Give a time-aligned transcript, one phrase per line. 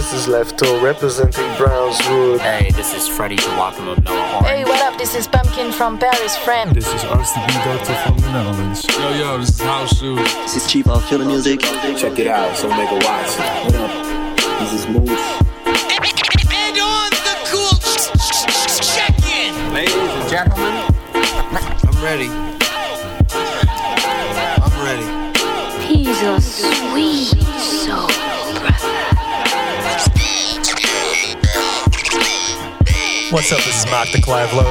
[0.00, 2.38] This is Lefto representing Brownswood.
[2.38, 4.46] Hey, this is Freddie Kawakam of Noah Orange.
[4.46, 4.98] Hey, what up?
[4.98, 6.74] This is Pumpkin from Paris, friend.
[6.74, 8.82] This is RCB Doctor from the Netherlands.
[8.96, 10.34] Yo, yo, this is House Shoes.
[10.36, 11.60] This is Chief of Killer Music.
[11.60, 13.36] Check it out, so make a watch.
[13.66, 13.90] What up?
[14.60, 15.42] This is Moose.
[16.48, 17.76] And on the cool
[18.80, 19.74] check-in.
[19.74, 22.49] Ladies and gentlemen, I'm ready.
[33.30, 33.58] What's up?
[33.58, 34.64] This is Mark the Clivelo.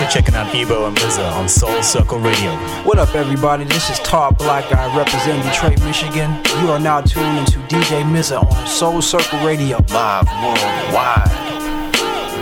[0.00, 2.50] You're checking out Ebo and Bizza on Soul Circle Radio.
[2.82, 3.62] What up, everybody?
[3.62, 6.42] This is Todd Black I represent Detroit, Michigan.
[6.60, 9.76] You are now tuned into DJ Mza on Soul Circle Radio.
[9.90, 11.30] Live worldwide.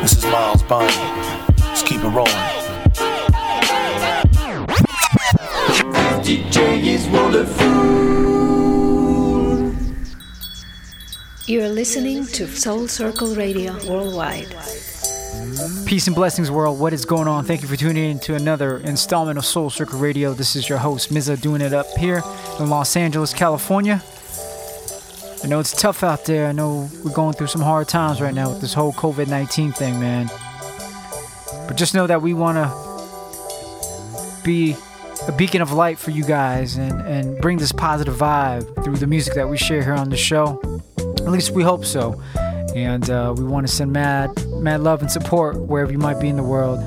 [0.03, 0.86] This is Miles Bonny.
[1.59, 2.33] Let's keep it rolling.
[6.25, 7.66] DJ is wonderful.
[11.44, 14.56] You're listening to Soul Circle Radio worldwide.
[15.86, 16.78] Peace and blessings, world.
[16.78, 17.44] What is going on?
[17.44, 20.34] Thank you for tuning in to another installment of Soul Circle Radio.
[20.34, 22.22] This is your host, Mza, doing it up here
[22.58, 24.03] in Los Angeles, California.
[25.42, 26.47] I know it's tough out there.
[26.47, 29.72] I know we're going through some hard times right now with this whole COVID 19
[29.72, 30.28] thing, man.
[31.66, 34.77] But just know that we want to be
[35.28, 39.06] a beacon of light for you guys and, and bring this positive vibe through the
[39.06, 40.60] music that we share here on the show.
[40.98, 42.20] At least we hope so.
[42.75, 44.30] And uh, we want to send mad,
[44.62, 46.78] mad love and support wherever you might be in the world.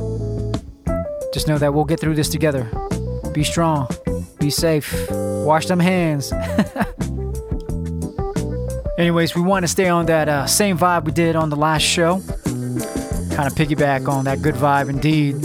[1.33, 2.69] Just know that we'll get through this together.
[3.33, 3.89] Be strong,
[4.39, 6.31] be safe, wash them hands.
[8.97, 11.81] Anyways, we want to stay on that uh, same vibe we did on the last
[11.81, 12.21] show.
[13.35, 15.43] Kind of piggyback on that good vibe indeed.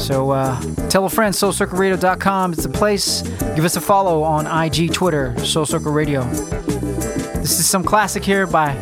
[0.00, 0.58] So uh,
[0.88, 3.20] tell a friend, soulcircleradio.com is the place.
[3.54, 6.24] Give us a follow on IG, Twitter, Soul Circle Radio.
[6.24, 8.72] This is some classic here by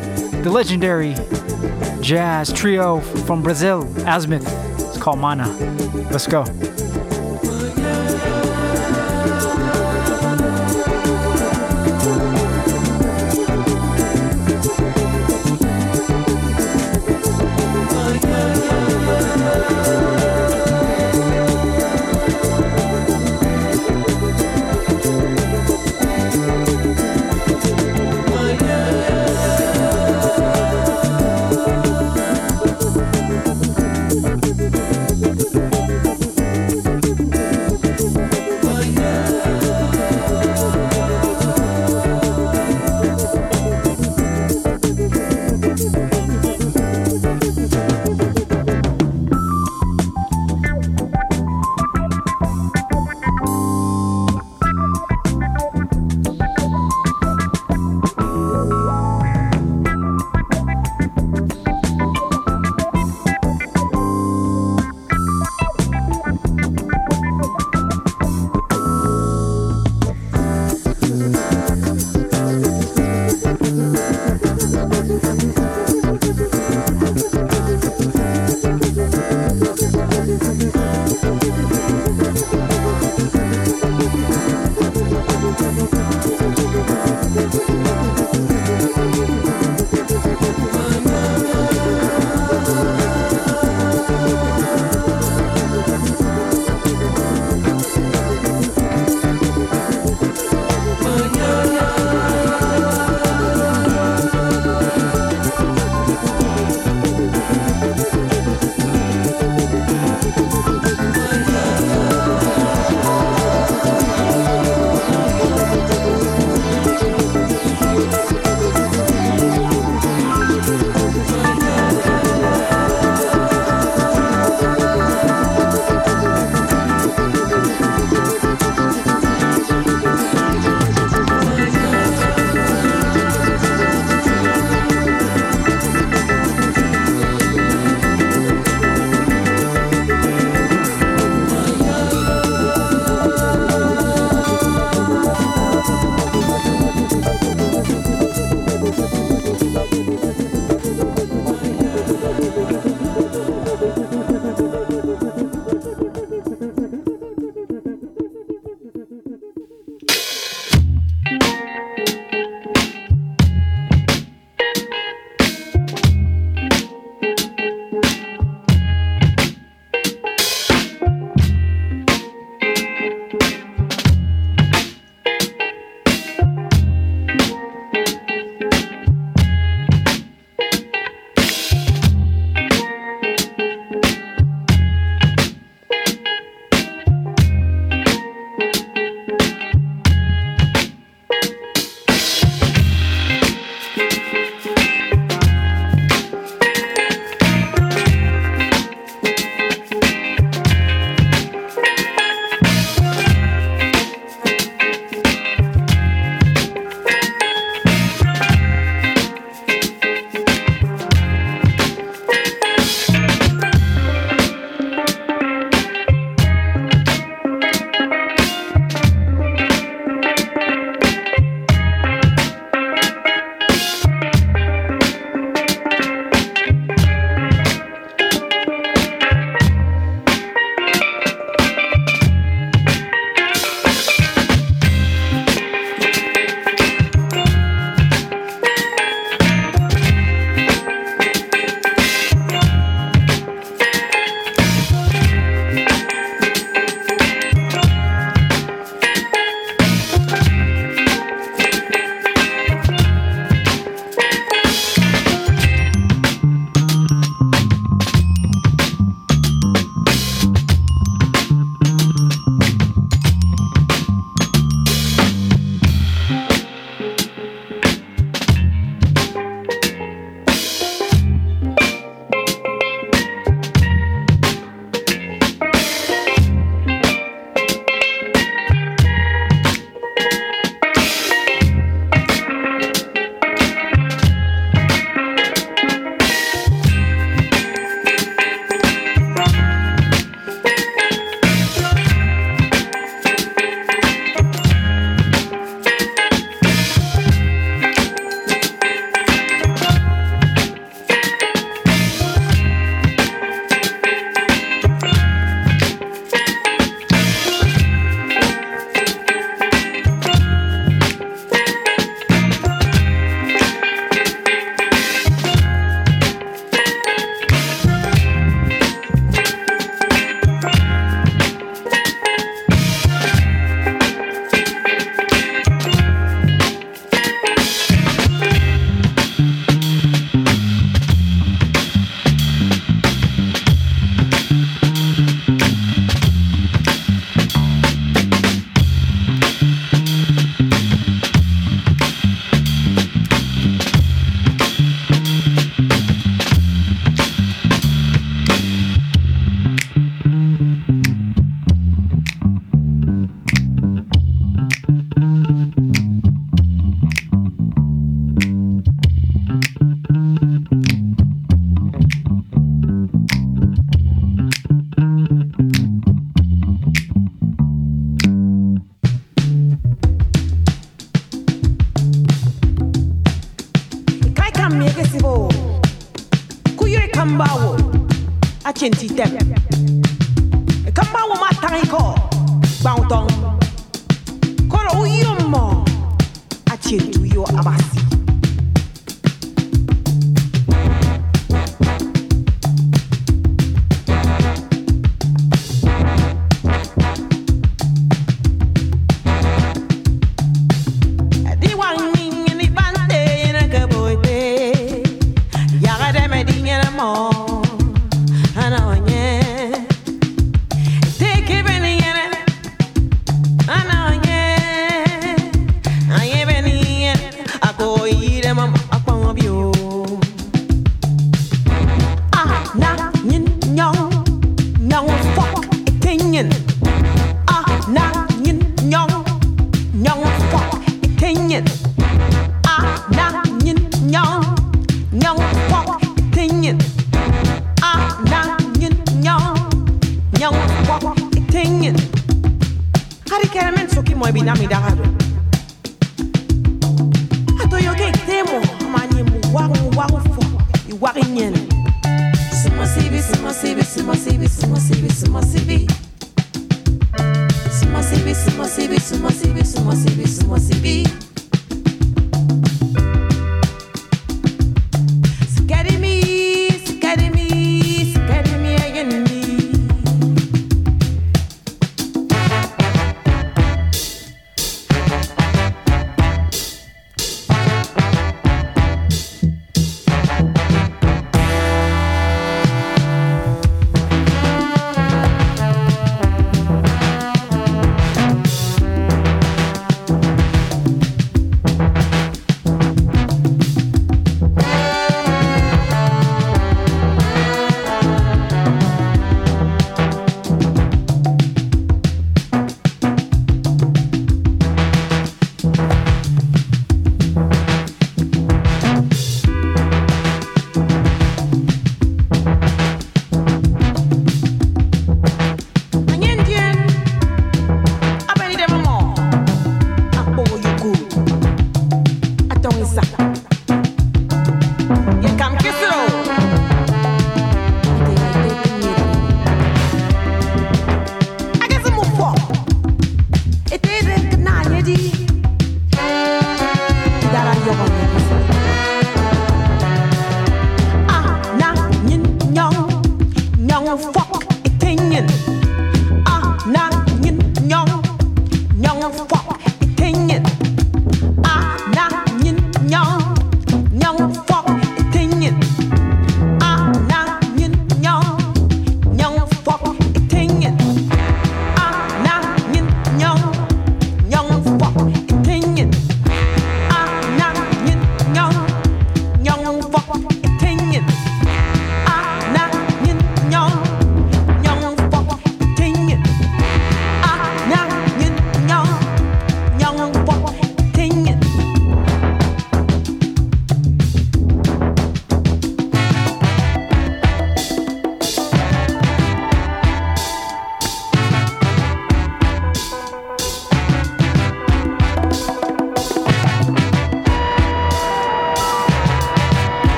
[0.42, 1.14] the legendary
[2.02, 4.44] jazz trio from Brazil, Azymuth.
[4.88, 5.46] It's called Manha.
[6.10, 6.44] Let's go.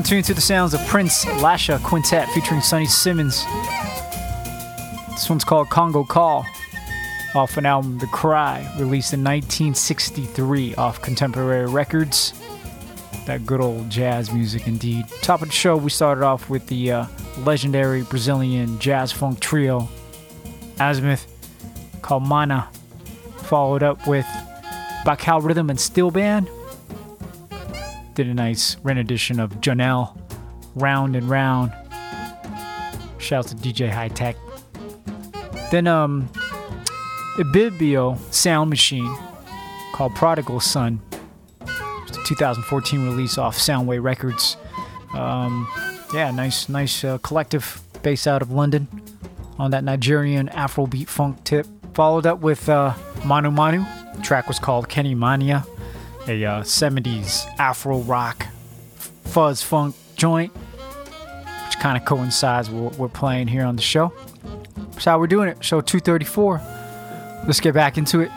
[0.00, 3.44] In tune to the sounds of Prince Lasha Quintet featuring Sonny Simmons.
[5.10, 6.46] This one's called Congo Call,
[7.34, 12.32] off an album The Cry, released in 1963 off Contemporary Records.
[13.26, 15.04] That good old jazz music indeed.
[15.20, 17.06] Top of the show, we started off with the uh,
[17.40, 19.86] legendary Brazilian jazz funk trio
[20.76, 21.26] Azymuth
[22.00, 22.74] called Manha,
[23.42, 24.24] followed up with
[25.04, 26.48] Bacao Rhythm and Steel Band
[28.24, 30.14] did a nice rendition of Janelle,
[30.74, 31.72] Round and Round.
[33.16, 34.36] Shout out to DJ High Tech.
[35.70, 36.28] Then um
[37.38, 39.16] Ibibio Sound Machine
[39.94, 41.00] called Prodigal Son.
[41.62, 44.58] It's a 2014 release off Soundway Records.
[45.14, 45.66] Um,
[46.12, 48.86] yeah, nice, nice uh, collective based out of London
[49.58, 51.66] on that Nigerian Afrobeat funk tip.
[51.94, 53.86] Followed up with uh, Monomono.
[54.14, 55.66] The track was called Kenimania
[56.30, 58.46] a uh, 70s Afro rock
[59.24, 64.12] fuzz funk joint, which kind of coincides with what we're playing here on the show.
[64.92, 65.62] That's how we're doing it.
[65.64, 66.60] Show 234.
[67.46, 68.30] Let's get back into it.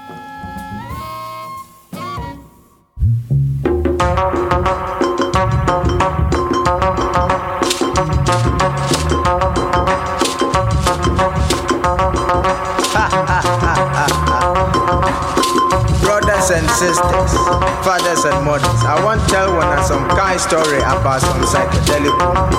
[16.84, 17.32] Sisters,
[17.88, 22.12] fathers and mothers, I want to tell one of some kind story about some psychedelic
[22.12, 22.52] woman.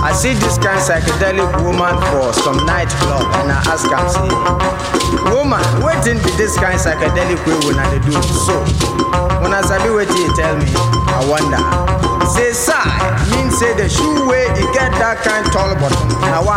[0.00, 4.32] I see this kind psychedelic woman for some nightclub and I ask her, say,
[5.36, 8.16] woman, wetin be this kind psychedelic una dey do
[8.48, 8.56] so?
[9.44, 10.68] When I sabi wetin e tell me?
[11.12, 11.60] I wonder.
[12.24, 12.88] Say sigh
[13.36, 16.56] mean say the shoe way you get that kind tall bottom Now wa.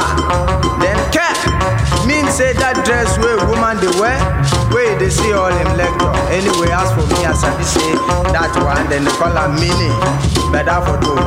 [0.80, 1.27] Then cap
[2.08, 4.18] mean say that dress where woman they wear,
[4.72, 6.14] where they see all them lecture.
[6.32, 7.92] Anyway, as for me, as I say
[8.32, 10.37] that one, then they call her mini.
[10.52, 11.18] Better for two.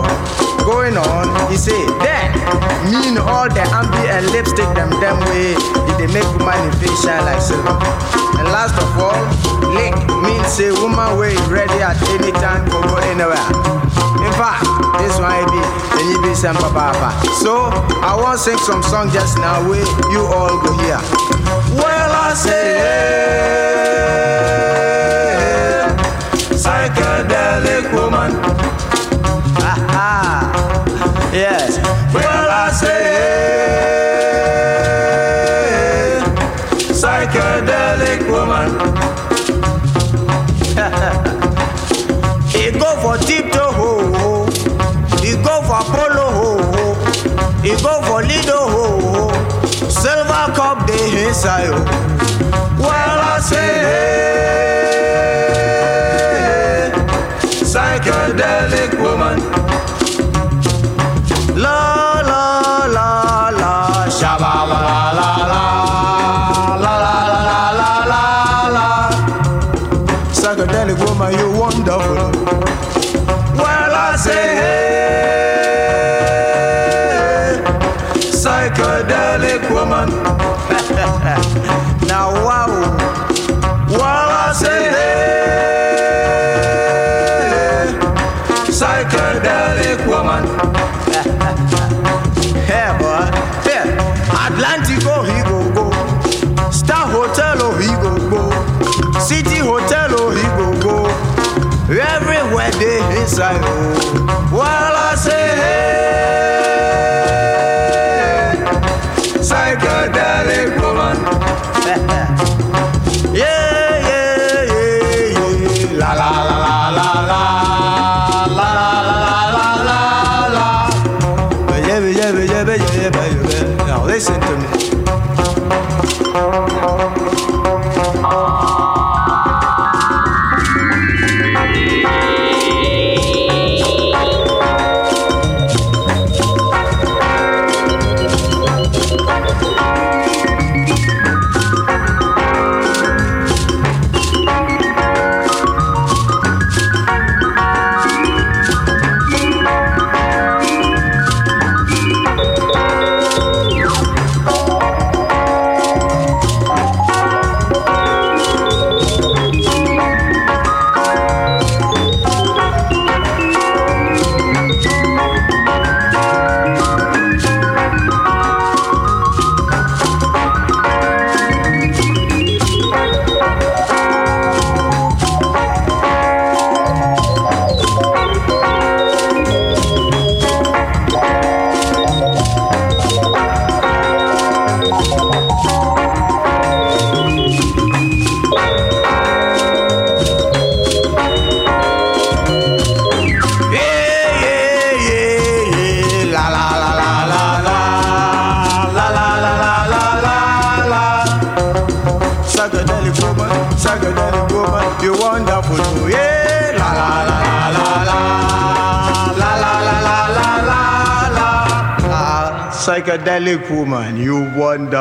[0.64, 2.32] Going on, he say, then
[2.92, 5.54] mean all the ambi and lipstick them them way,
[5.86, 7.76] did they make woman face shine like silver.
[8.38, 9.16] And last of all,
[9.74, 13.48] lick means say woman way ready at any time for go anywhere.
[14.24, 14.64] In fact,
[15.00, 15.60] this one be
[16.10, 17.12] you be some papa.
[17.42, 17.68] So
[18.04, 21.00] I want sing some song just now where you all go here.
[21.76, 22.78] Well I say
[25.30, 27.39] hey, psychedelic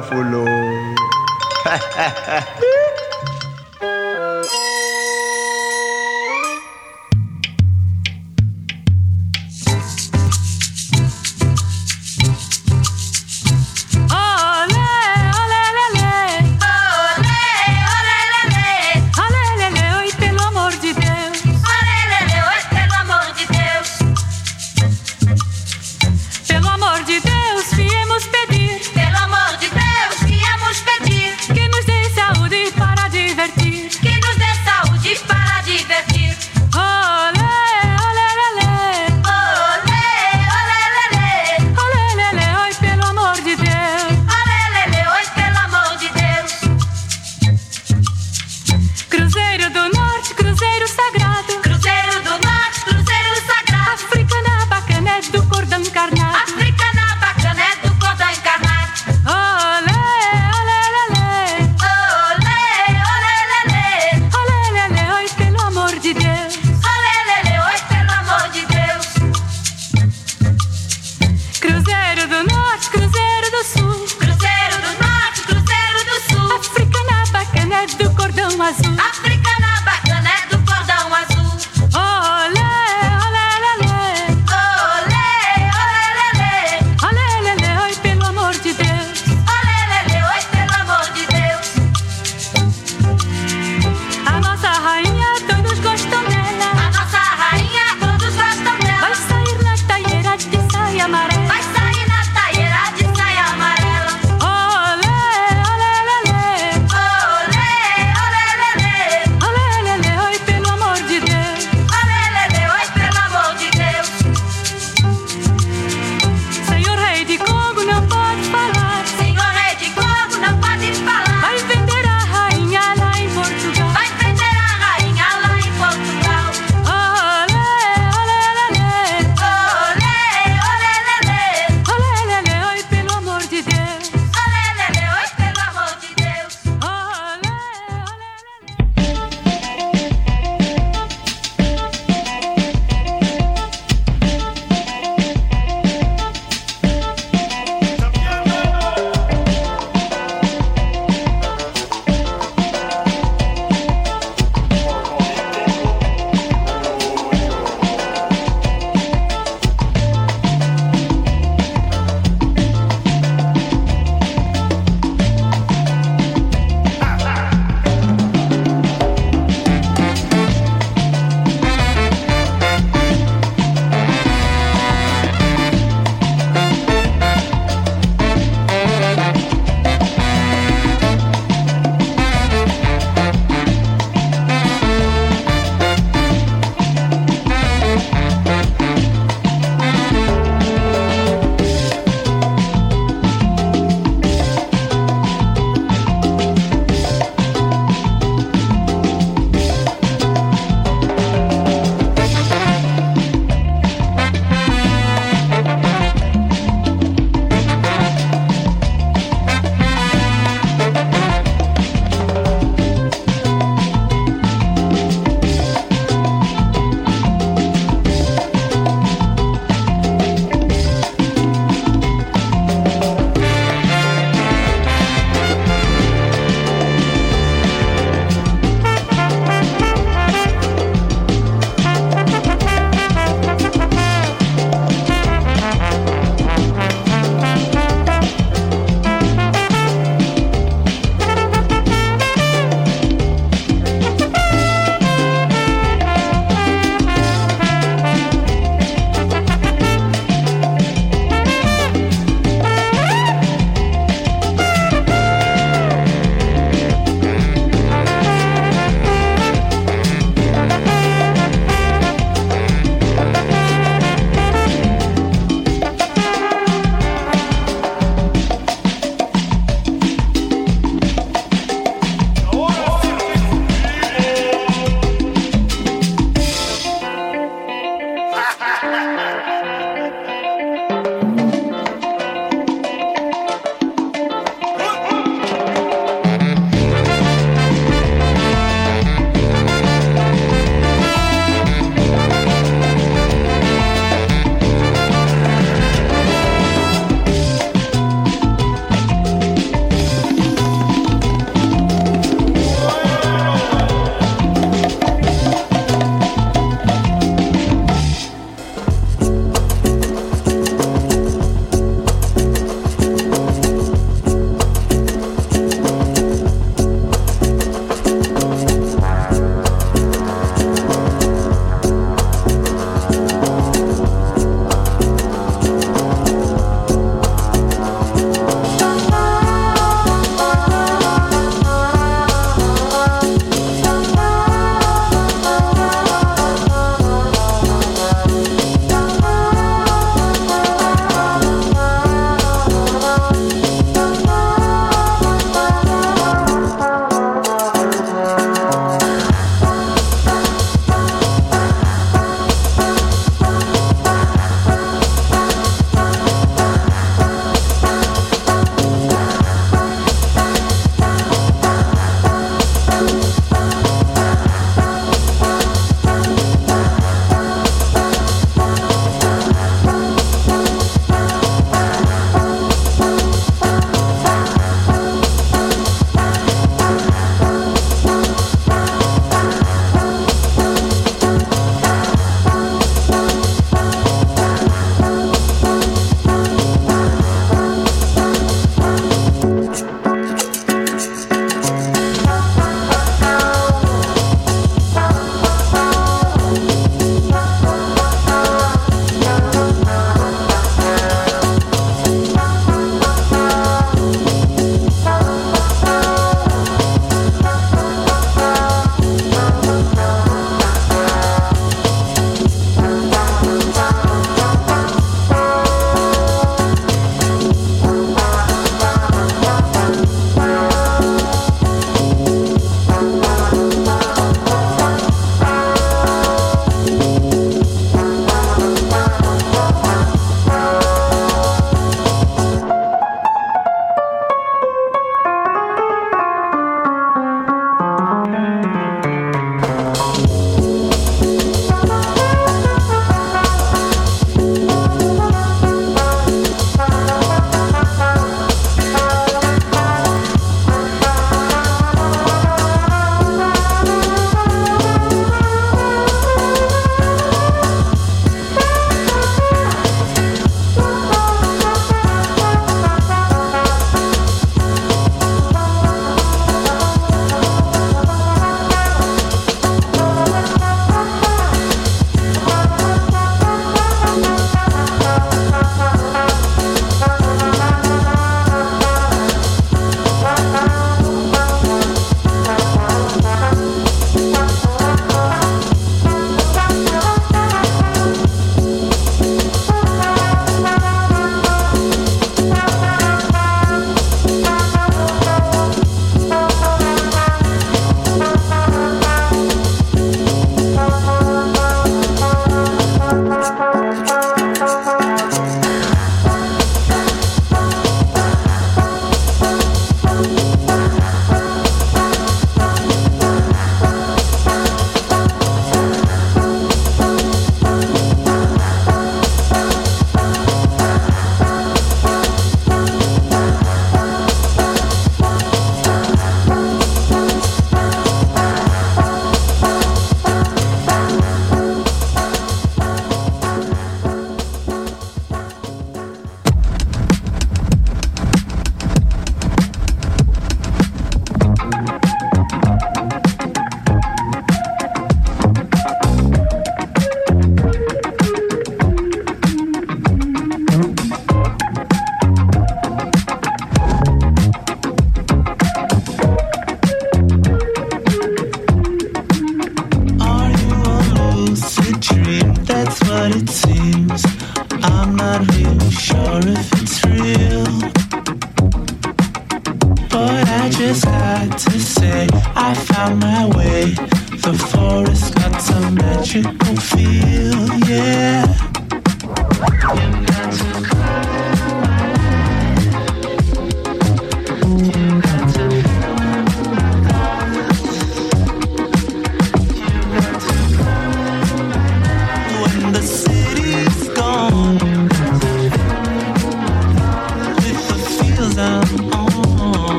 [0.00, 0.39] powerful, Lord.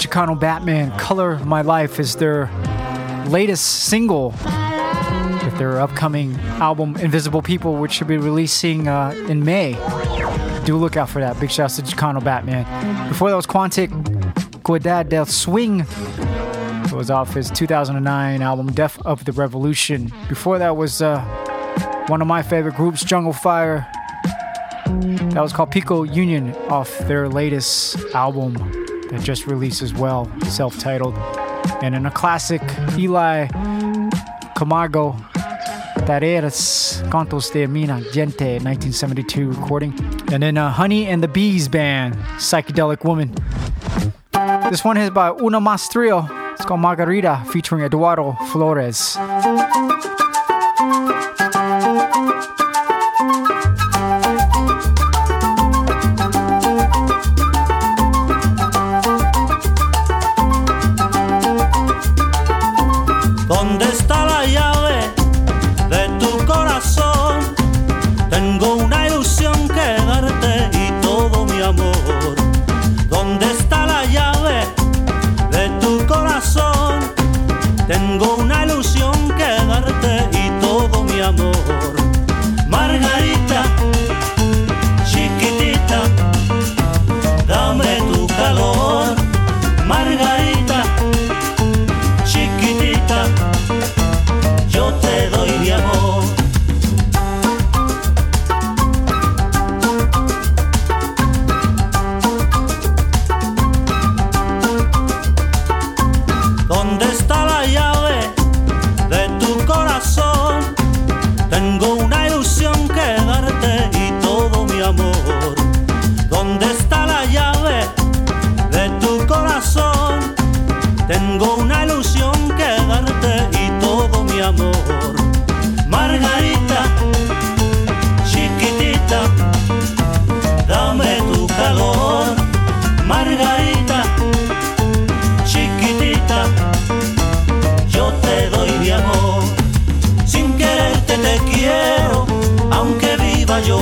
[0.00, 2.50] Chicano Batman, Color of My Life, is their
[3.26, 9.74] latest single with their upcoming album, Invisible People, which should be releasing uh, in May.
[10.64, 11.38] Do look out for that.
[11.38, 12.64] Big shouts to Chicano Batman.
[13.10, 13.90] Before that was Quantic
[14.62, 15.80] Cuidad del Swing.
[15.80, 20.10] It was off his 2009 album, Death of the Revolution.
[20.30, 21.20] Before that was uh,
[22.06, 23.86] one of my favorite groups, Jungle Fire.
[24.86, 28.79] That was called Pico Union off their latest album
[29.10, 31.14] that just released as well, self titled.
[31.82, 32.62] And in a classic,
[32.96, 33.46] Ely
[34.56, 35.12] Camargo,
[36.06, 39.92] Taieiras Cantos de Mina Gente, 1972 recording.
[40.32, 43.34] And then uh, Honey and the Bees Band, Psychedelic Woman.
[44.70, 45.88] This one is by Una Mas.
[45.94, 49.16] It's called Margarita, featuring Eduardo Flores.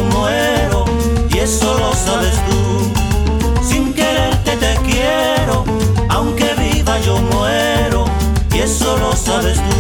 [0.03, 0.85] Muero,
[1.31, 3.63] y eso lo sabes tú.
[3.63, 5.65] Sin quererte te quiero,
[6.09, 8.05] aunque viva yo muero,
[8.53, 9.79] y eso lo sabes tú.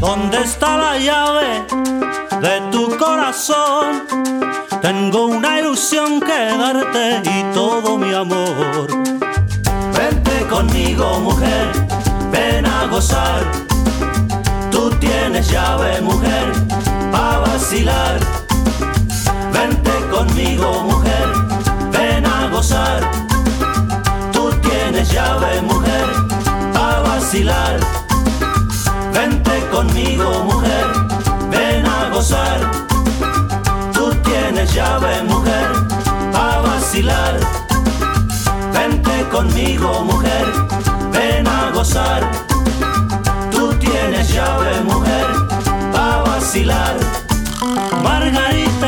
[0.00, 1.64] ¿Dónde está la llave
[2.40, 4.02] de tu corazón?
[4.82, 8.88] Tengo una ilusión que darte y todo mi amor.
[9.96, 11.70] Vente con conmigo, mujer,
[12.32, 13.44] ven a gozar.
[14.72, 16.52] Tú tienes llave, mujer,
[17.12, 18.41] a vacilar.
[20.22, 21.28] Conmigo, mujer,
[21.90, 23.00] ven a gozar.
[24.32, 26.06] Tú tienes llave, mujer,
[26.76, 27.80] a vacilar.
[29.12, 30.86] Vente conmigo, mujer,
[31.50, 32.60] ven a gozar.
[33.92, 35.68] Tú tienes llave, mujer,
[36.34, 37.40] a vacilar.
[38.72, 40.46] Vente conmigo, mujer,
[41.10, 42.22] ven a gozar.
[43.50, 45.26] Tú tienes llave, mujer,
[45.96, 46.94] a vacilar.
[48.04, 48.81] Margarita,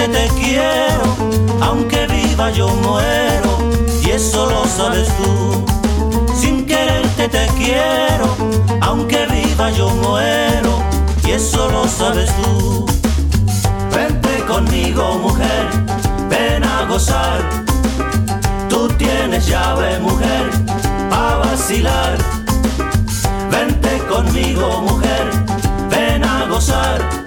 [0.00, 1.16] quererte te quiero,
[1.60, 3.58] aunque viva yo muero,
[4.02, 5.64] y eso lo sabes tú.
[6.34, 8.34] Sin quererte te quiero,
[8.80, 10.82] aunque viva yo muero,
[11.24, 12.86] y eso lo sabes tú.
[13.94, 15.68] Vente conmigo, mujer,
[16.28, 17.40] ven a gozar.
[18.68, 20.50] Tú tienes llave, mujer,
[21.10, 22.16] a vacilar.
[23.50, 25.30] Vente conmigo, mujer,
[25.90, 27.19] ven a gozar.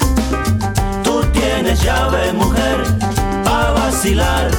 [1.64, 2.84] Tienes llave, mujer,
[3.45, 4.51] a vacilar.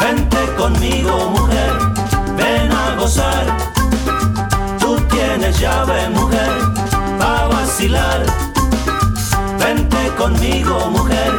[0.00, 1.72] Vente conmigo, mujer,
[2.36, 3.46] ven a gozar.
[4.80, 6.50] Tú tienes llave, mujer,
[7.20, 8.26] a vacilar.
[9.60, 11.32] Vente conmigo, mujer,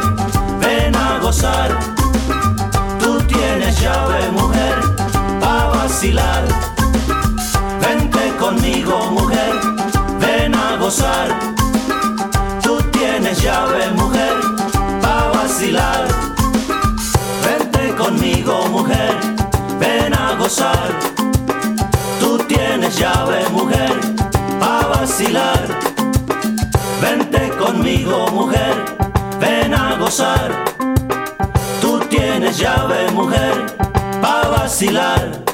[0.58, 1.78] ven a gozar.
[2.98, 4.78] Tú tienes llave, mujer,
[5.42, 6.44] a vacilar.
[7.82, 9.52] Vente conmigo, mujer,
[10.18, 11.28] ven a gozar.
[12.62, 14.29] Tú tienes llave, mujer,
[18.10, 19.14] conmigo, mujer,
[19.78, 20.90] ven a gozar.
[22.18, 23.92] Tú tienes llave, mujer,
[24.60, 25.60] a vacilar.
[27.00, 28.74] Vente conmigo, mujer,
[29.38, 30.50] ven a gozar.
[31.80, 33.54] Tú tienes llave, mujer,
[34.22, 35.49] a vacilar.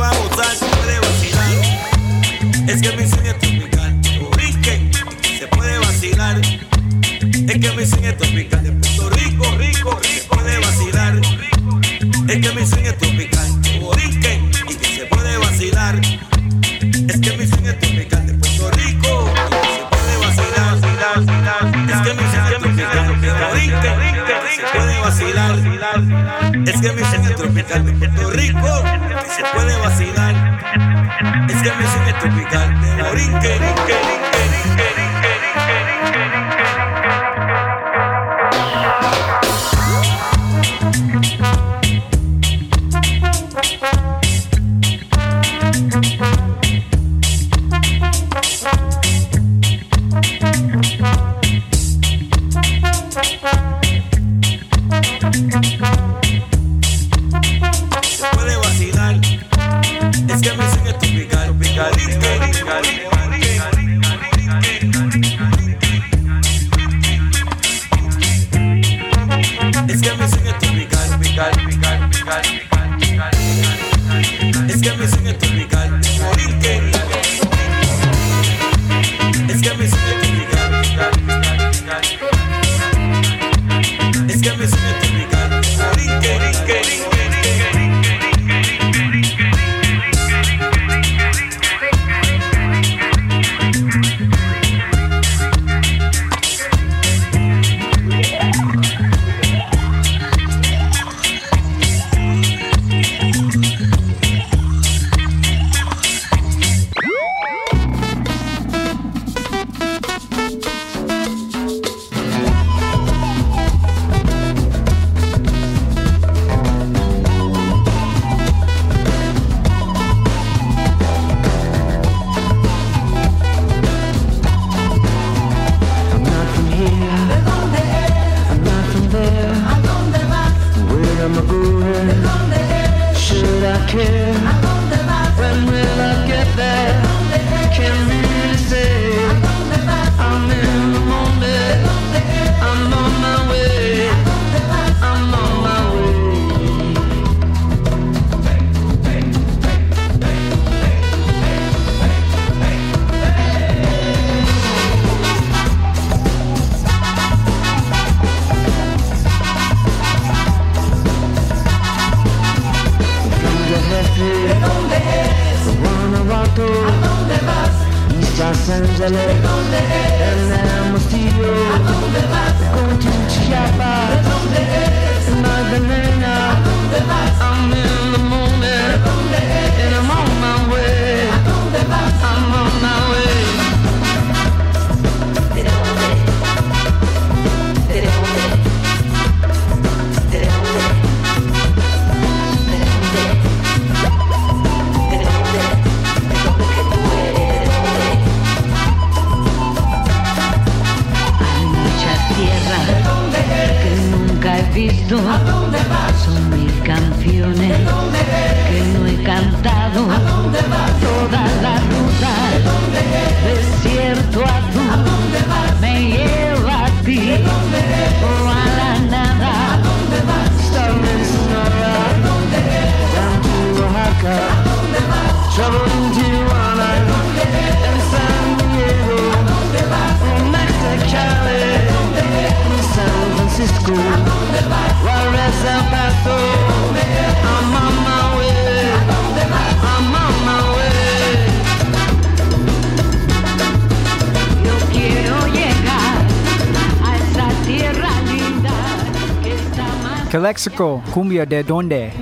[250.46, 252.14] Calexico, Cumbia de Donde,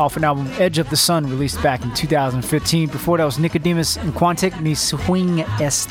[0.00, 2.88] off an album Edge of the Sun, released back in 2015.
[2.88, 5.86] Before that was Nickodemus and Quantic, Mi Swing Es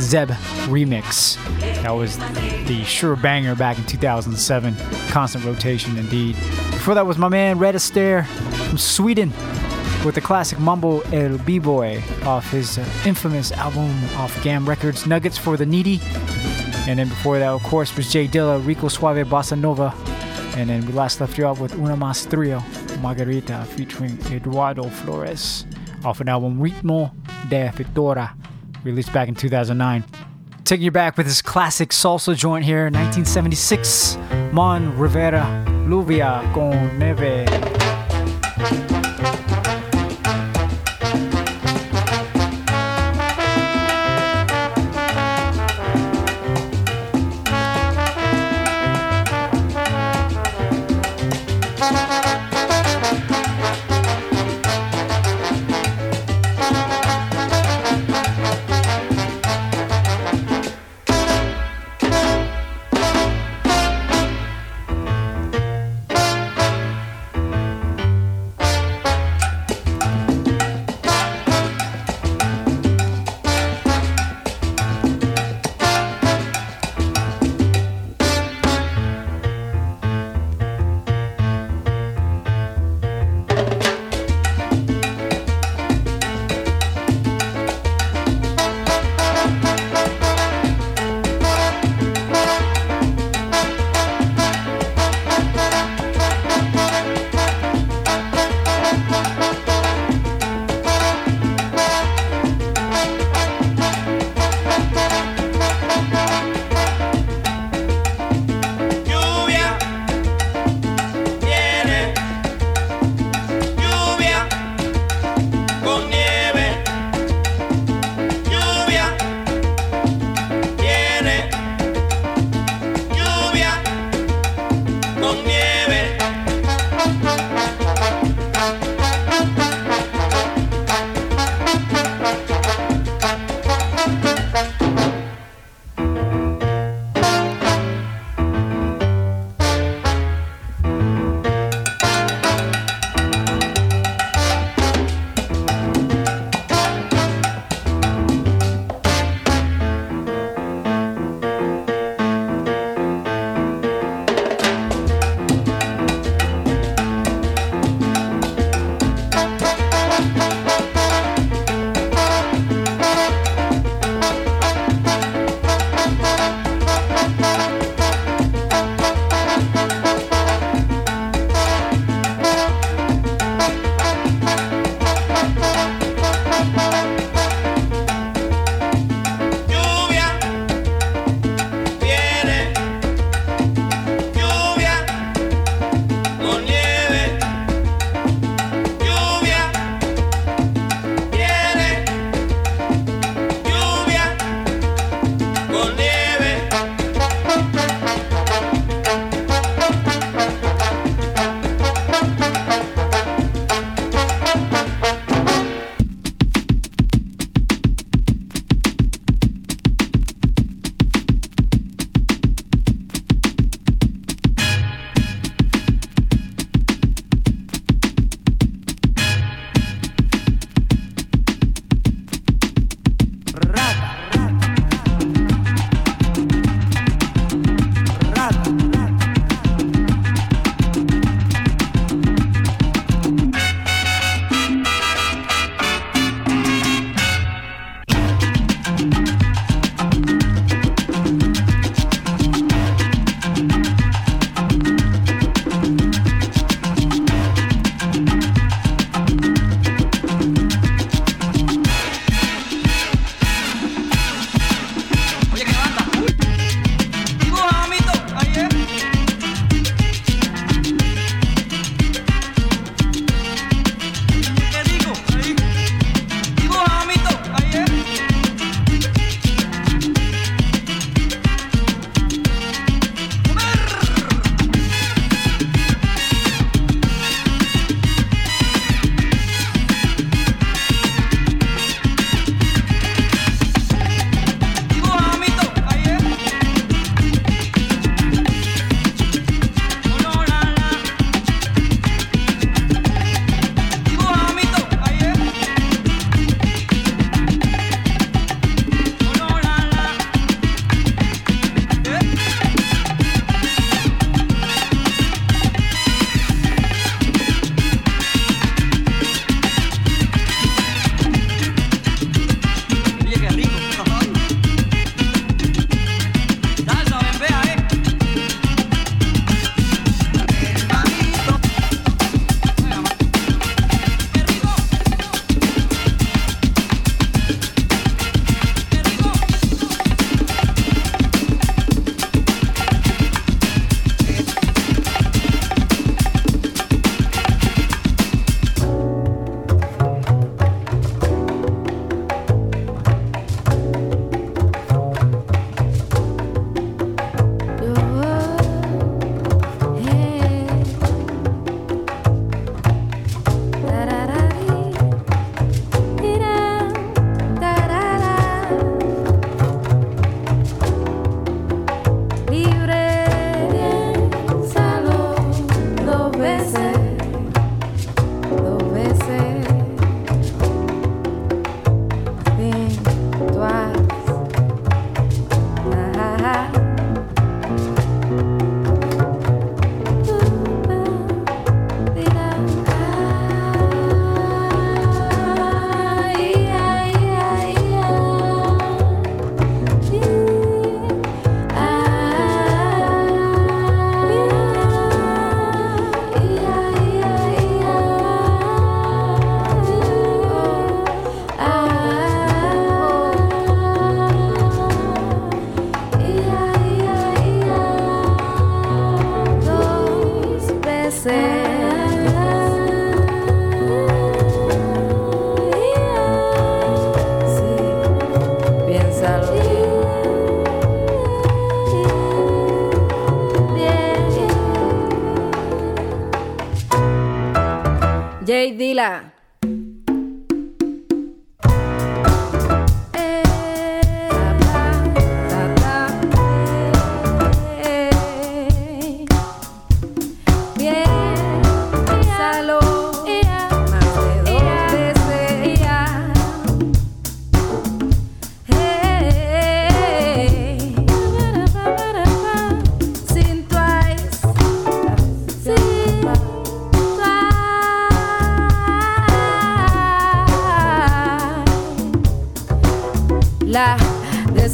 [0.00, 0.30] Zeb
[0.66, 1.36] remix.
[1.84, 2.18] That was
[2.66, 4.74] the sure banger back in 2007.
[5.10, 6.34] Constant rotation indeed.
[6.72, 9.30] Before that was my man Red Astaire from Sweden
[10.04, 15.56] with the classic Mambo El B-Boy off his infamous album off GAM Records, Nuggets for
[15.56, 16.00] the Needy.
[16.88, 19.94] And then before that, of course, was J Dilla, Rico Suave Bossa Nova.
[20.56, 22.62] And then we last left you off with Una Mas Trio,
[23.00, 25.66] Margarita, featuring Eduardo Flores,
[26.02, 27.12] off an album Ritmo
[27.50, 28.34] de Fitora,
[28.82, 30.02] released back in 2009.
[30.64, 34.16] Taking you back with this classic salsa joint here, 1976,
[34.52, 37.75] Mon Rivera, Lluvia con Nieve.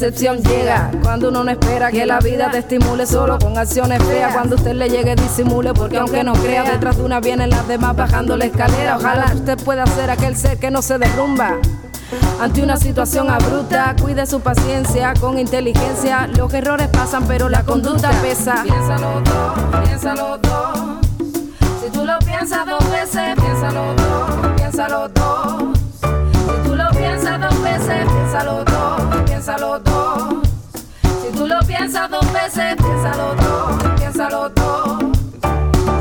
[0.03, 4.33] Decepción llega cuando uno no espera que la vida te estimule solo con acciones feas.
[4.33, 7.95] Cuando usted le llegue, disimule, porque aunque no crea, detrás de una vienen las demás
[7.95, 8.97] bajando la escalera.
[8.97, 11.57] Ojalá usted pueda ser aquel ser que no se derrumba.
[12.41, 16.27] Ante una situación abrupta, cuide su paciencia con inteligencia.
[16.27, 18.65] Los errores pasan, pero la conducta pesa.
[18.65, 20.99] Piénsalo dos, piénsalo dos.
[21.81, 25.79] Si tú lo piensas dos veces, piénsalo dos, piénsalo dos.
[26.01, 28.72] Si tú lo piensas dos veces, piénsalo dos,
[29.43, 30.49] piénsalo dos.
[31.03, 34.99] Si tú lo piensas dos veces, piénsalo dos, piénsalo dos.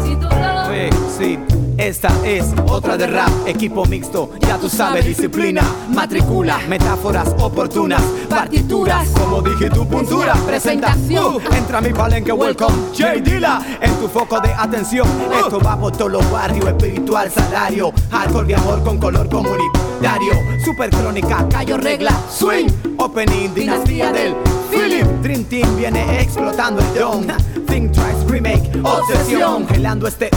[0.04, 1.40] Si tú lo Sí, sí.
[1.78, 9.10] Esta es otra de rap, equipo mixto, ya tú sabes, disciplina, matricula, metáforas oportunas, partituras,
[9.10, 14.08] como dije tu puntura, presentación, Uh, entra a mi palenque, welcome, J Dila, en tu
[14.08, 19.00] foco de atención, esto va por todos los barrios, espiritual, salario, hardcore de amor con
[19.00, 20.34] color comunitario,
[20.64, 22.68] super crónica, callo regla, swing,
[23.02, 24.36] opening, dinastía del
[24.70, 27.28] Philip, Dream Team viene explotando el don,
[27.68, 30.30] Think Twice Remake, obsesión, gelando este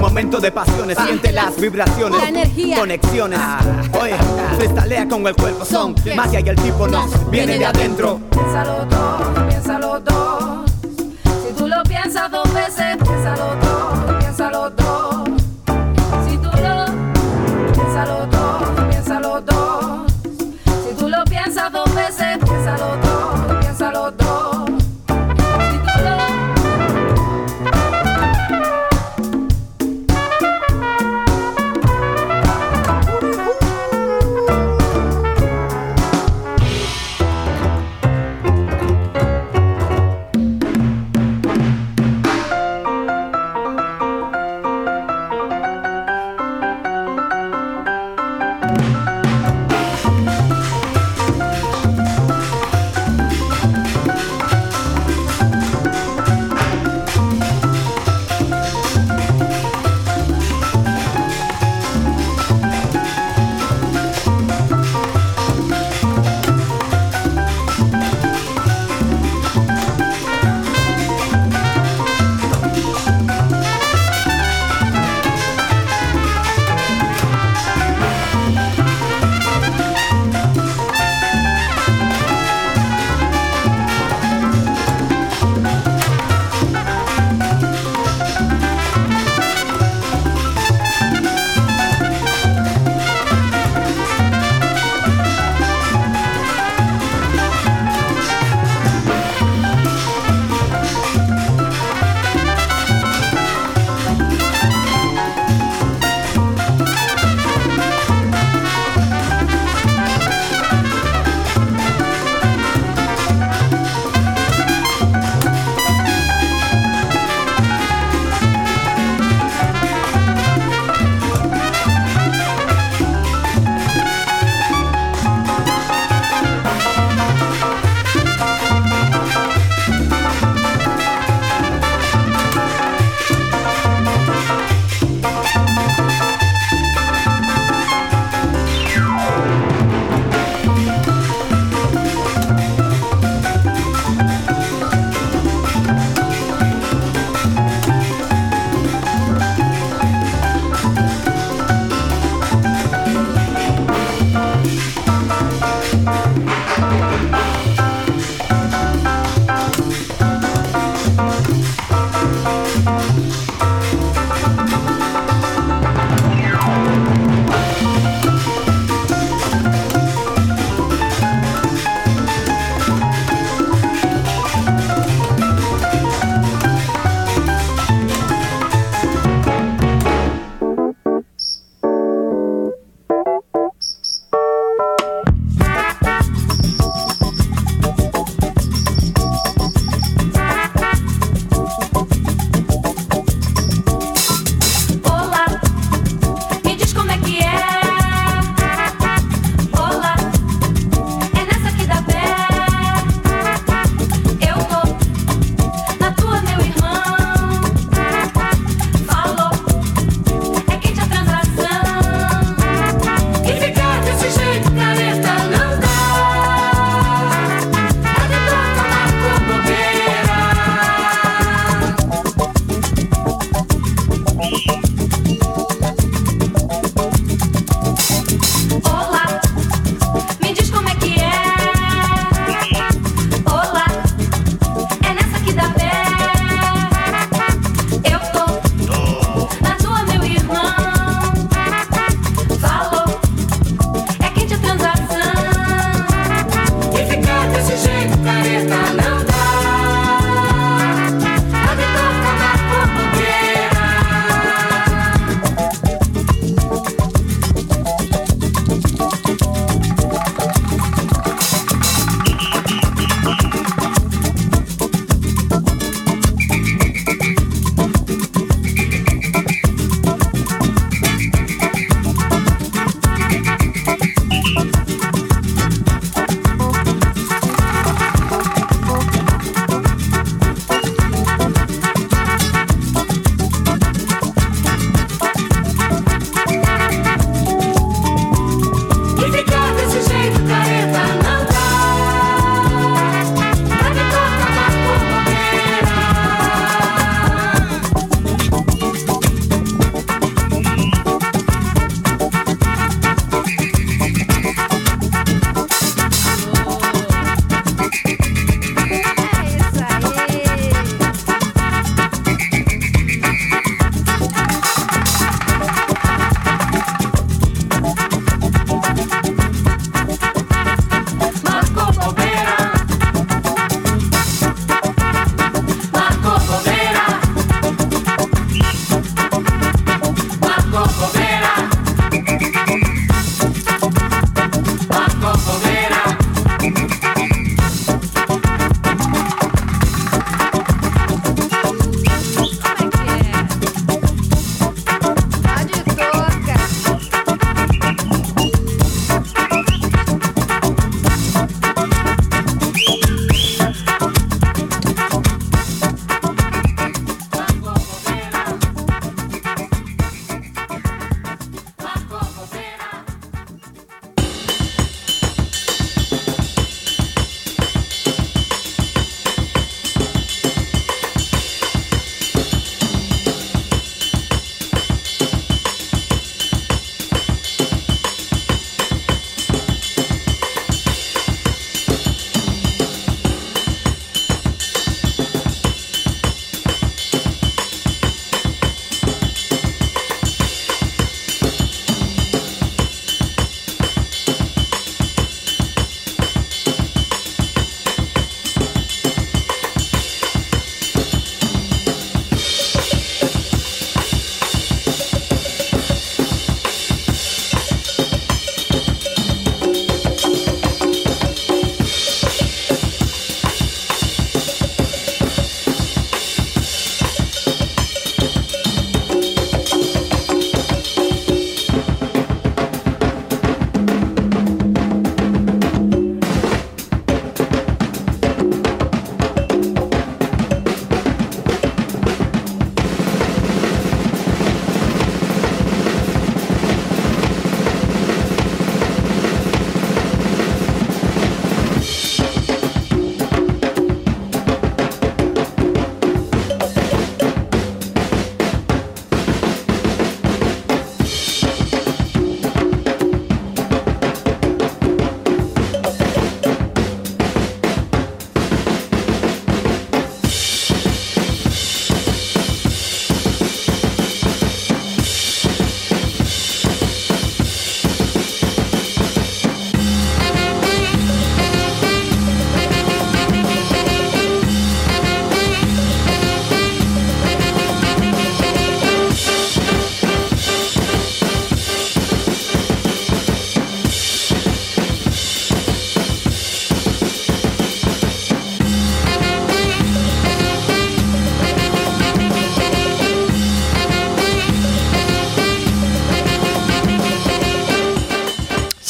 [0.00, 2.76] momento de pasiones, siente las vibraciones, La energía.
[2.76, 3.38] conexiones,
[4.00, 4.16] oye,
[4.58, 8.20] cristalea con el cuerpo, son magia y el tipo nos viene de adentro.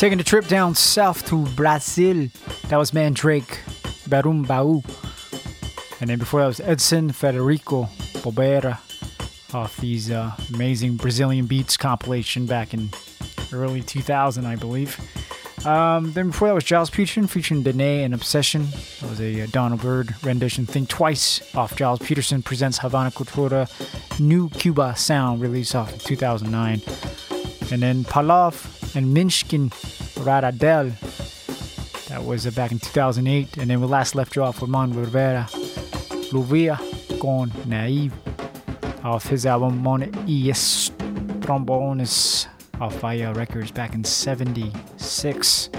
[0.09, 2.29] Taking a trip down south to Brazil.
[2.69, 3.61] That was man Drake,
[4.09, 4.83] Berimbau.
[6.01, 7.91] And then before that was Edson Frederico
[8.23, 8.79] Bobeira
[9.55, 12.89] off these uh, amazing Brazilian Beats compilation back in
[13.53, 14.99] early 2000, I believe.
[15.67, 18.71] Um, then before that was Gilles Peterson featuring Danay and Obsesion.
[19.01, 20.65] That was a uh, Donald Byrd rendition.
[20.65, 23.69] Think Twice off Gilles Peterson presents Havana Cultura
[24.19, 26.81] New Cuba Sound released off in 2009.
[27.71, 29.71] And then Palov and Mishkin
[30.25, 30.93] Radadel.
[32.09, 33.59] That was uh, back in 2008.
[33.59, 35.47] And then we last left you off with Mon Rivera.
[36.31, 36.79] Lluvia
[37.21, 38.13] con Nieve
[39.05, 40.91] off his album Mon Es
[41.41, 42.47] Trombones
[42.81, 45.71] off Vaya Records back in 76.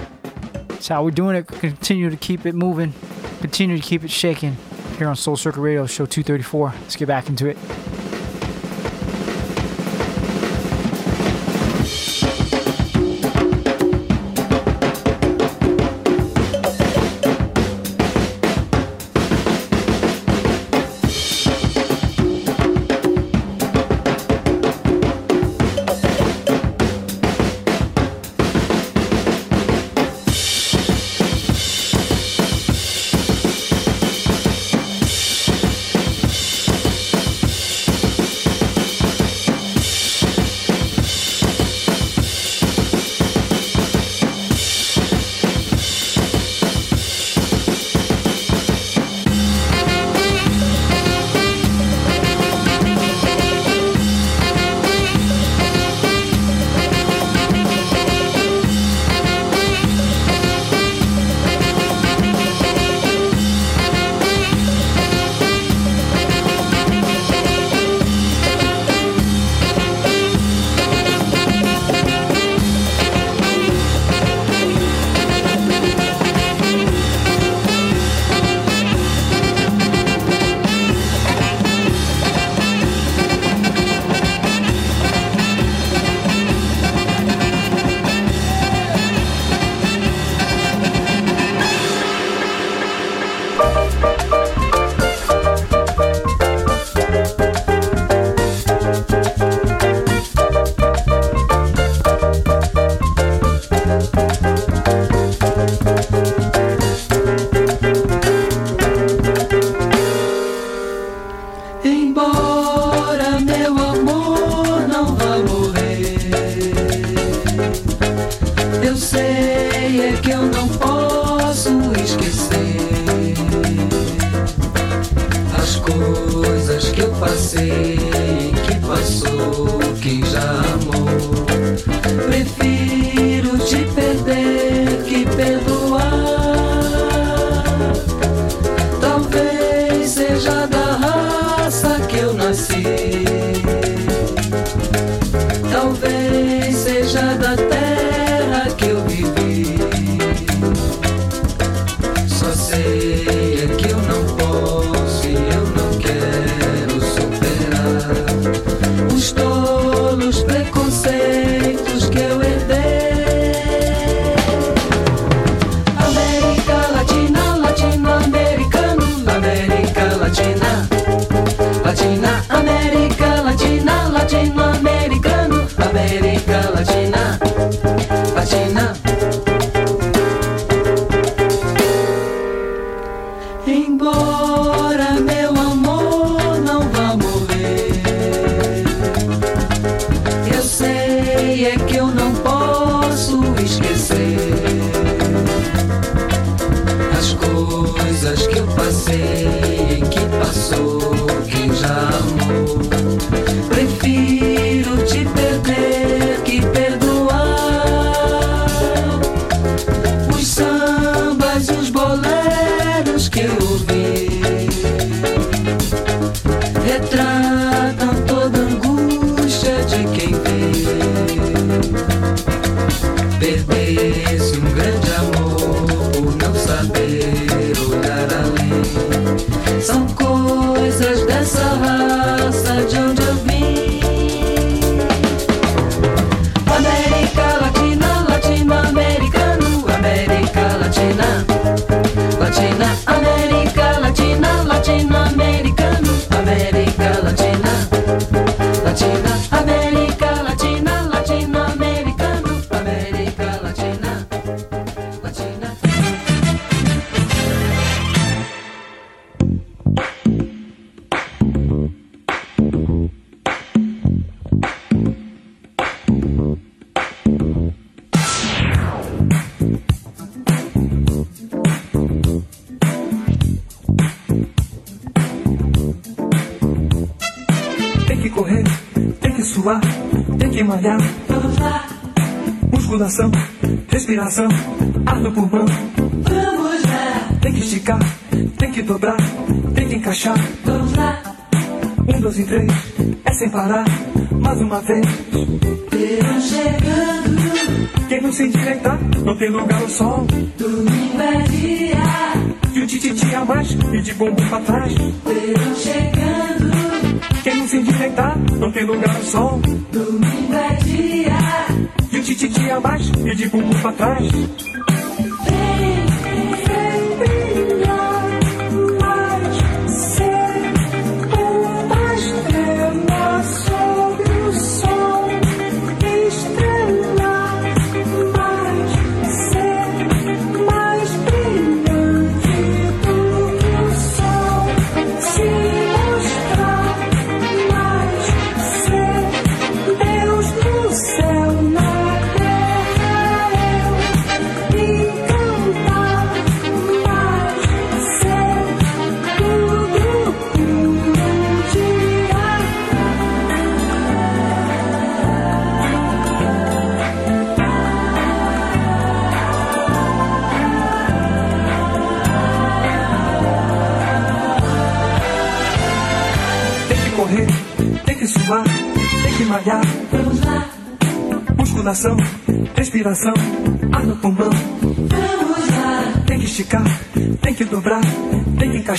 [0.68, 1.46] That's how we're doing it.
[1.46, 2.92] Continue to keep it moving,
[3.40, 4.56] continue to keep it shaking
[4.98, 6.74] here on Soul Circle Radio, show 234.
[6.80, 7.56] Let's get back into it.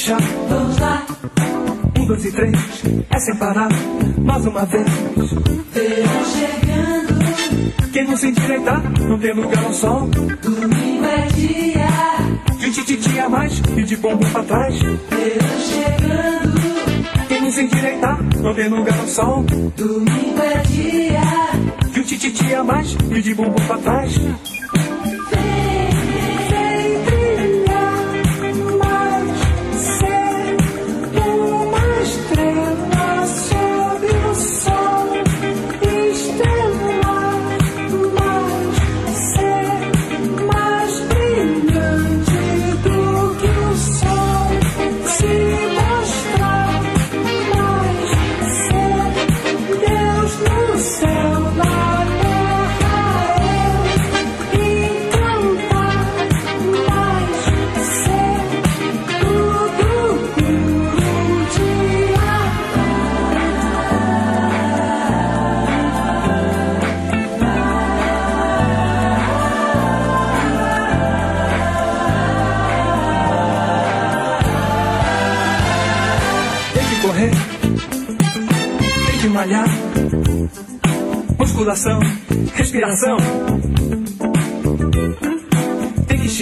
[0.07, 1.05] Vamos lá.
[1.99, 2.57] Um, dois e três,
[3.07, 3.69] é sem parar,
[4.17, 4.87] mais uma vez.
[5.71, 7.91] Verão chegando.
[7.93, 10.07] Quem não se endireitar, não tem lugar ao sol.
[10.07, 11.87] Domingo é dia.
[12.57, 14.79] De tititi a mais e de bombo pra trás.
[14.79, 16.61] Verão chegando.
[17.27, 19.43] Quem não se endireitar, não tem lugar ao sol.
[19.77, 20.00] Domingo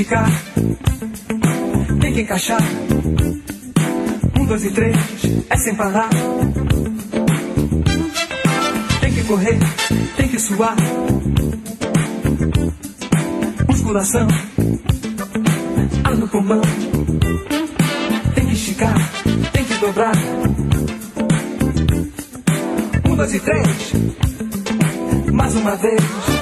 [0.09, 0.27] ficar,
[2.01, 2.61] tem que encaixar.
[4.39, 4.95] Um, dois e três,
[5.47, 6.09] é sem parar.
[9.01, 9.59] Tem que correr,
[10.17, 10.75] tem que suar.
[13.67, 14.27] Musculação,
[16.03, 16.61] ar no pulmão.
[18.33, 18.95] Tem que esticar,
[19.53, 20.15] tem que dobrar.
[23.05, 23.93] Um, dois e três,
[25.31, 26.38] mais uma vez.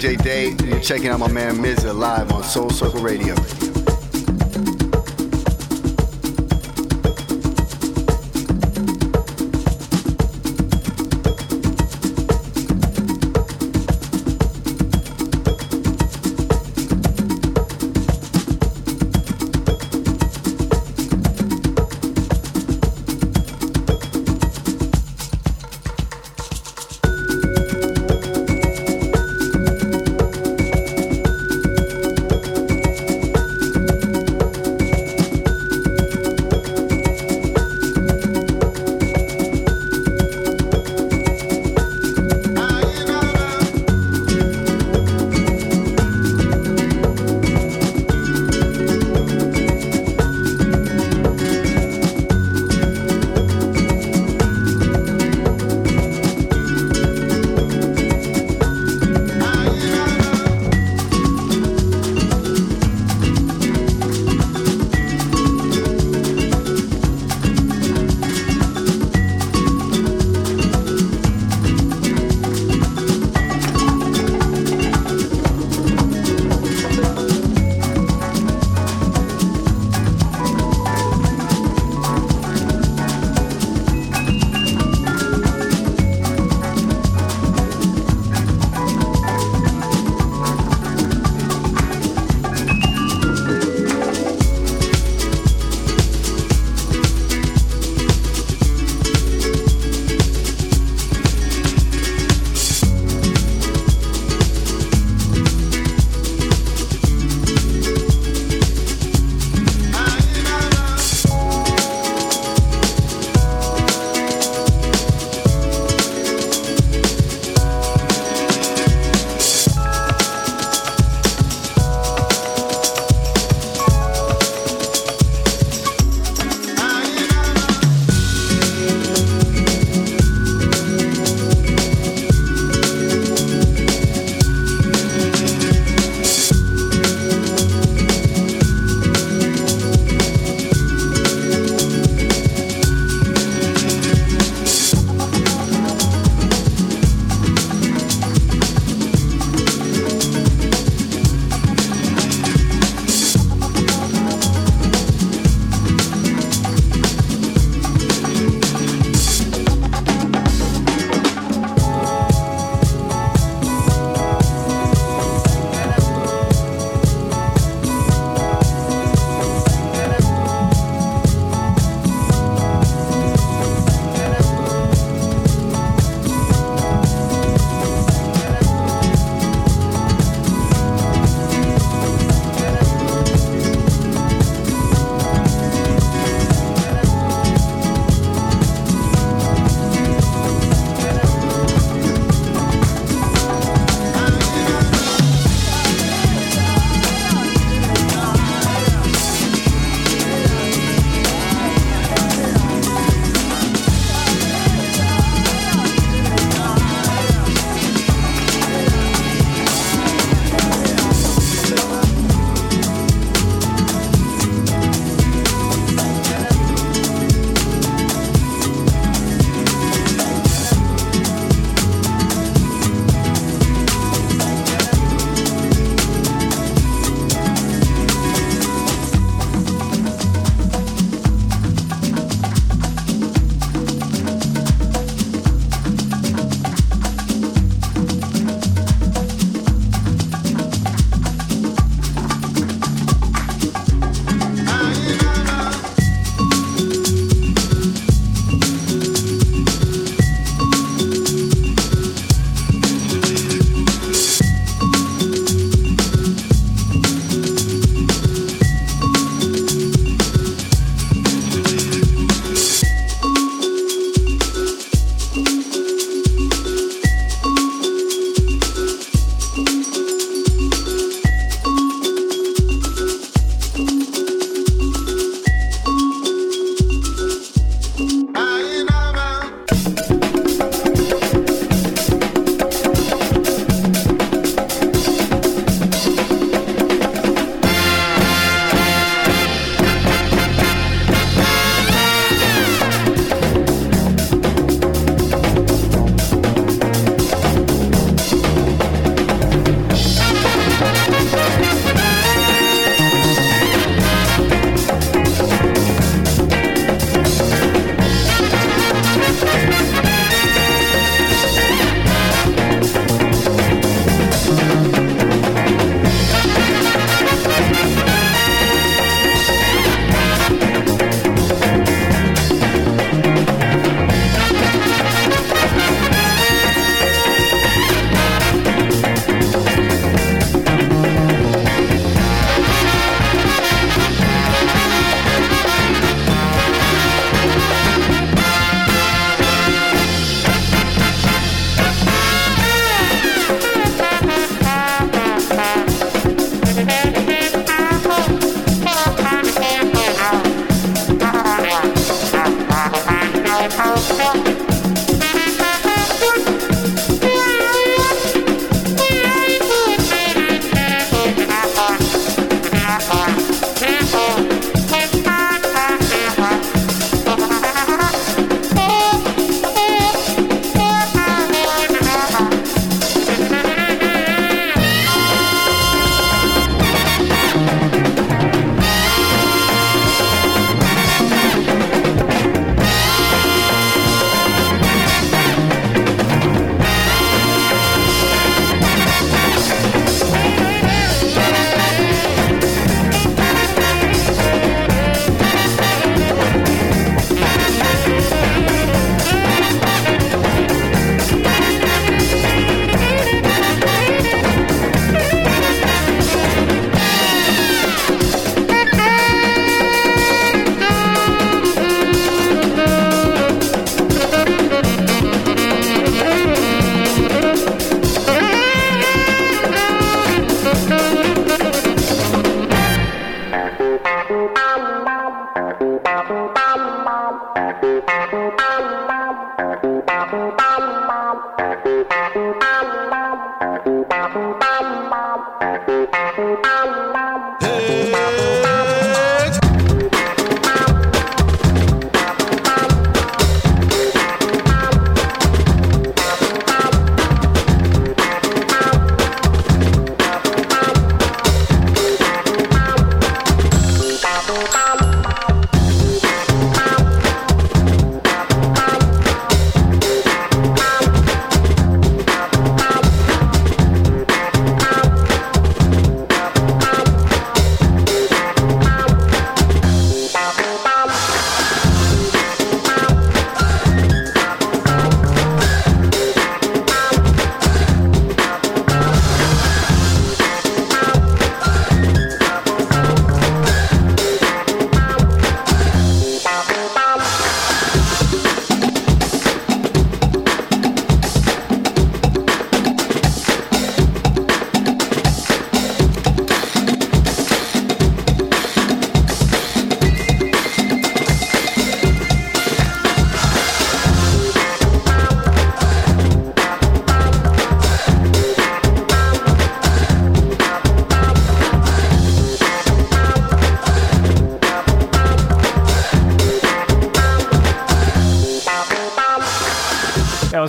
[0.00, 3.34] DJ Day, you're checking out my man Mza live on Soul Circle Radio.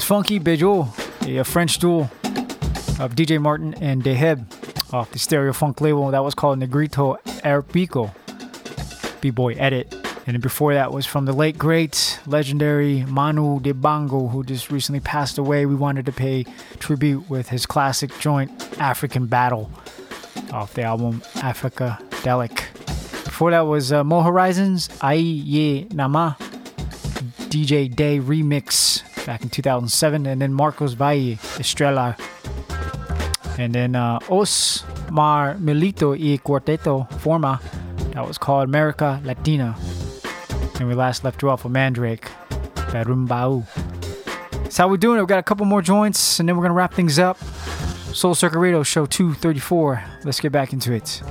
[0.02, 0.88] Was Funky Bijou,
[1.28, 2.10] a French duel
[3.00, 6.10] of DJ Martin and Deheb off the Stereo Funk label.
[6.10, 8.12] That was called Negrito Arabico,
[9.22, 9.96] B-Boy Edit.
[10.26, 15.38] And before that was from the late great legendary Manu Dibango, who just recently passed
[15.38, 15.68] away.
[15.68, 16.46] We wanted to pay
[16.80, 18.50] tribute with his classic joint
[18.80, 19.70] African Battle
[20.52, 22.74] off the album Africa Delic.
[23.24, 26.38] Before that was uh, Mo Horizons, Ay Y N'ama,
[27.52, 32.20] DJ Day remix back in 2007, and then Marcos Valle, Estrelar.
[33.58, 37.60] And then uh, Os Mar Milito y Quarteto Forma,
[38.14, 39.76] that was called America Latina.
[40.80, 42.30] And we last left you off with Mandrake,
[42.76, 43.66] Berimbau.
[44.64, 45.22] That's how we're doing it.
[45.22, 47.38] We got a couple more joints, and then we're to wrap things up.
[48.14, 50.04] Soul Circle Radio Show 234.
[50.24, 51.22] Let's get back into it.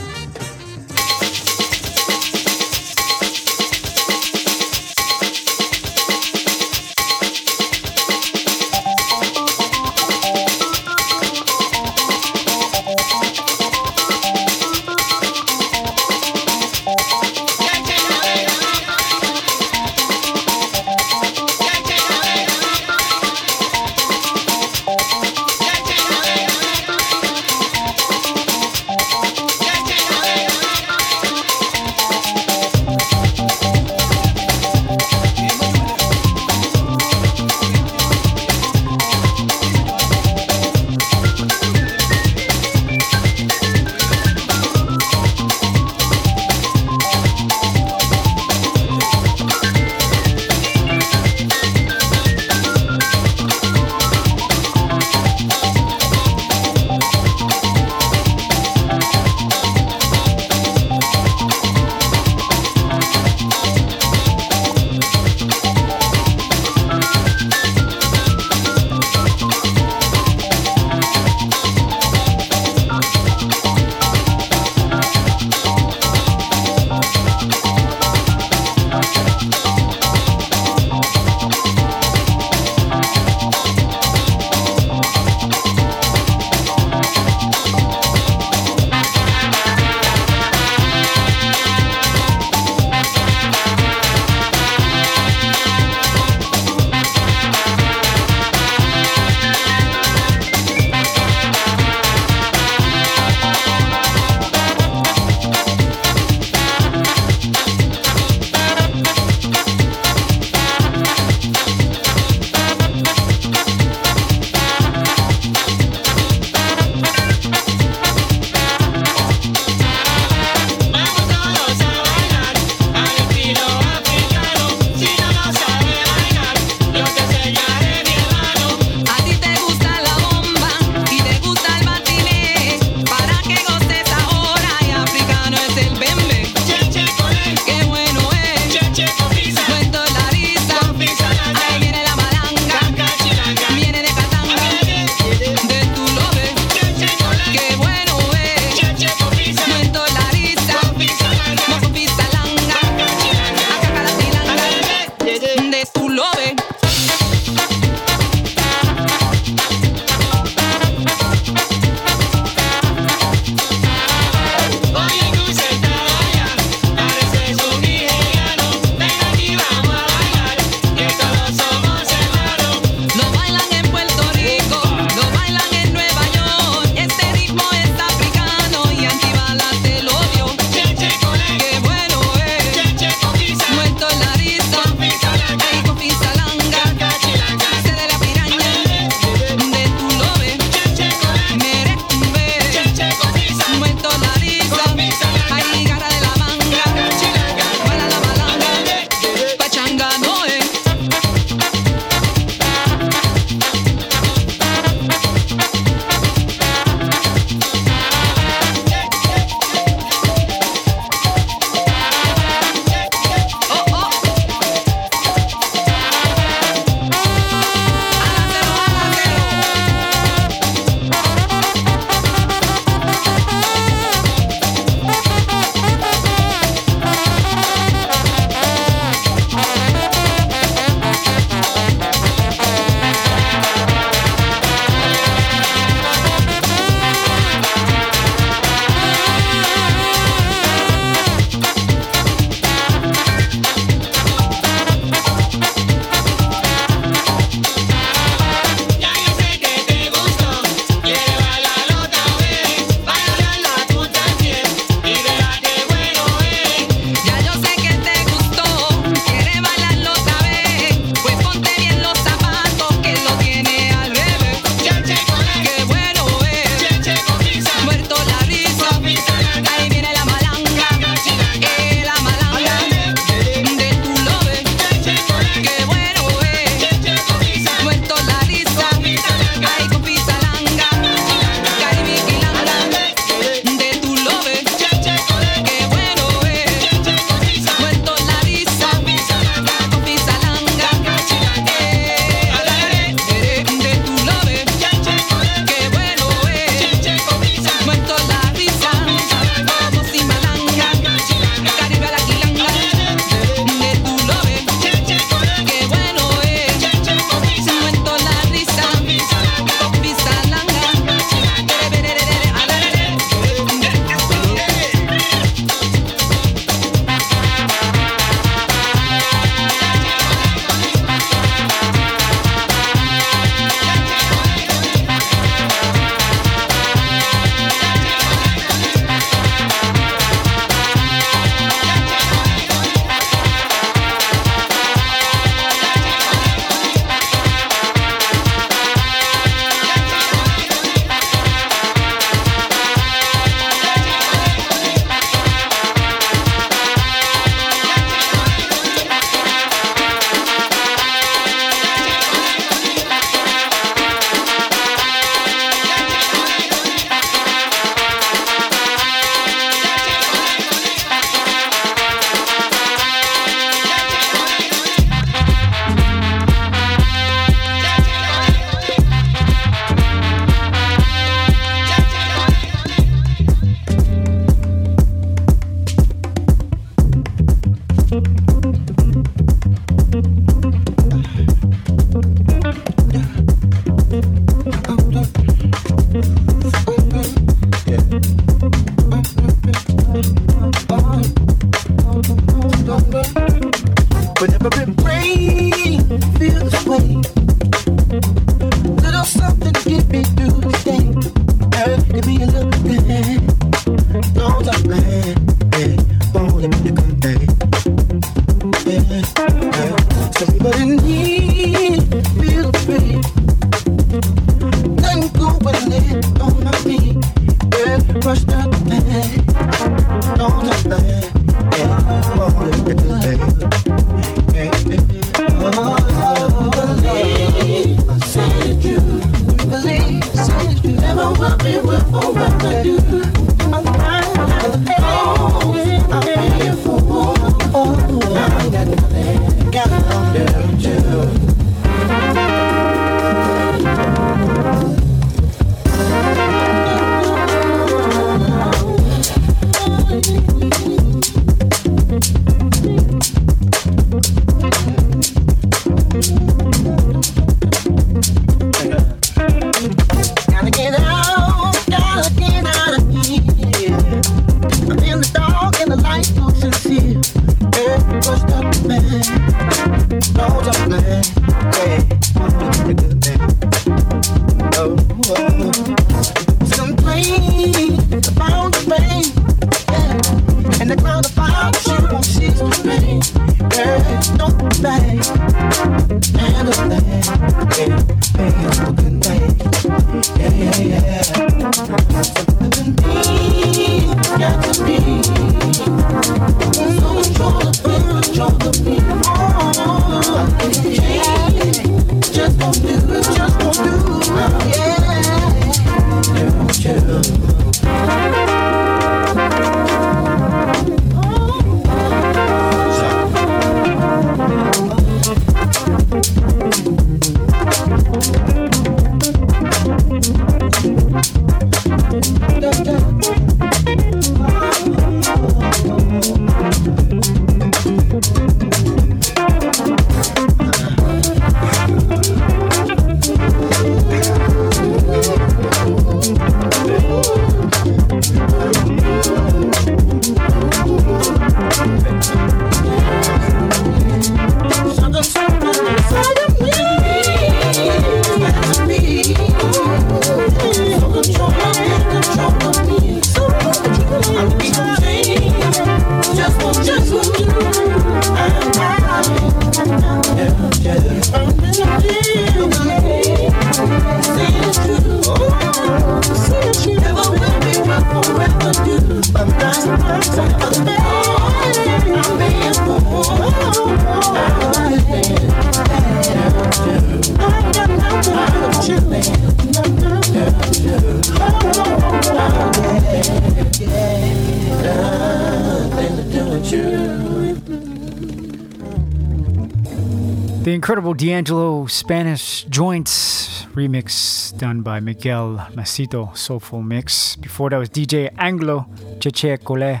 [591.16, 597.36] D'Angelo Spanish Joints remix done by Miguel Macito, Soulful Mix.
[597.36, 598.86] Before that was DJ Anglo
[599.18, 600.00] Cheche Cole.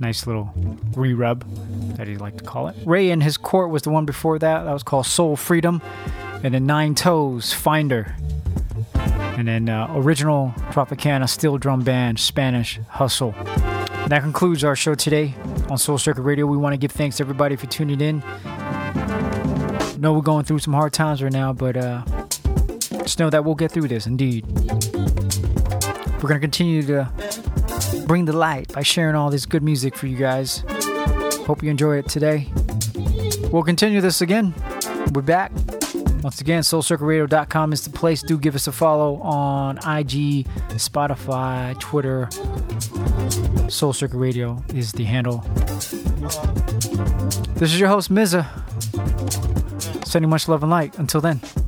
[0.00, 0.50] Nice little
[0.96, 1.44] re rub
[1.96, 2.76] that he like to call it.
[2.86, 4.64] Ray and his court was the one before that.
[4.64, 5.82] That was called Soul Freedom.
[6.42, 8.16] And then Nine Toes, Finder.
[8.94, 13.34] And then uh, original Tropicana steel drum band, Spanish Hustle.
[13.36, 15.34] And that concludes our show today
[15.68, 16.46] on Soul Circle Radio.
[16.46, 18.22] We want to give thanks to everybody for tuning in.
[20.04, 22.04] Know we're going through some hard times right now, but uh,
[23.04, 24.06] just know that we'll get through this.
[24.06, 24.44] Indeed,
[26.20, 27.10] we're gonna continue to
[28.06, 30.62] bring the light by sharing all this good music for you guys.
[31.46, 32.52] Hope you enjoy it today.
[33.50, 34.52] We'll continue this again.
[35.14, 35.52] We're back.
[36.22, 38.22] Once again, soulcircleradio.com is the place.
[38.22, 42.28] Do give us a follow on IG, Spotify, Twitter.
[43.70, 45.38] Soul Circle Radio is the handle.
[47.54, 48.63] This is your host, Mza.
[50.14, 50.96] Sending much love and light.
[50.96, 51.63] Until then.